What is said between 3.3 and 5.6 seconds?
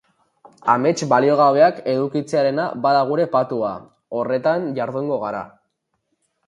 patua, horretan jardungo gara.